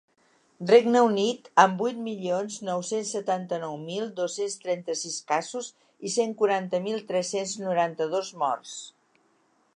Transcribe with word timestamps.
Regne 0.69 1.01
Unit, 1.07 1.49
amb 1.63 1.83
vuit 1.83 1.99
milions 2.05 2.55
nou-cents 2.69 3.11
setanta-nou 3.17 3.77
mil 3.83 4.09
dos-cents 4.21 4.57
trenta-sis 4.65 5.19
casos 5.33 5.71
i 6.11 6.15
cent 6.17 6.35
quaranta 6.43 6.83
mil 6.89 7.07
tres-cents 7.13 7.57
noranta-dos 7.69 8.33
morts. 8.45 8.77